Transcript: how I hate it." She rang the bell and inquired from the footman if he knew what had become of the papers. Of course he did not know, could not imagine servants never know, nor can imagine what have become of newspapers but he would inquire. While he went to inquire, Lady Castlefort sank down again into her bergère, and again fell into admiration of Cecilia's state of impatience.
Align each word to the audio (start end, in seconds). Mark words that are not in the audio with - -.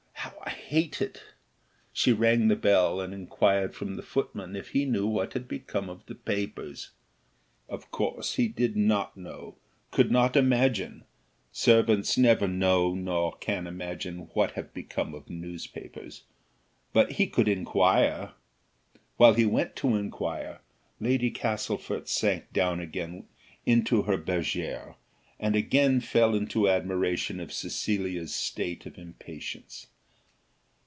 how 0.13 0.37
I 0.45 0.77
hate 0.77 1.01
it." 1.01 1.23
She 1.91 2.13
rang 2.13 2.47
the 2.47 2.55
bell 2.55 3.01
and 3.01 3.13
inquired 3.13 3.75
from 3.75 3.95
the 3.97 4.01
footman 4.03 4.55
if 4.55 4.69
he 4.69 4.85
knew 4.85 5.05
what 5.05 5.33
had 5.33 5.45
become 5.45 5.89
of 5.89 6.05
the 6.05 6.15
papers. 6.15 6.91
Of 7.67 7.91
course 7.91 8.35
he 8.35 8.47
did 8.47 8.77
not 8.77 9.17
know, 9.17 9.57
could 9.89 10.09
not 10.11 10.37
imagine 10.37 11.03
servants 11.51 12.17
never 12.17 12.47
know, 12.47 12.95
nor 12.95 13.35
can 13.39 13.67
imagine 13.67 14.29
what 14.33 14.51
have 14.51 14.73
become 14.73 15.13
of 15.13 15.29
newspapers 15.29 16.23
but 16.93 17.13
he 17.13 17.29
would 17.35 17.49
inquire. 17.49 18.31
While 19.17 19.33
he 19.33 19.45
went 19.45 19.75
to 19.77 19.97
inquire, 19.97 20.61
Lady 21.01 21.31
Castlefort 21.31 22.07
sank 22.07 22.53
down 22.53 22.79
again 22.79 23.27
into 23.65 24.03
her 24.03 24.17
bergère, 24.17 24.95
and 25.37 25.53
again 25.57 25.99
fell 25.99 26.33
into 26.33 26.69
admiration 26.69 27.41
of 27.41 27.51
Cecilia's 27.51 28.33
state 28.33 28.85
of 28.85 28.97
impatience. 28.97 29.87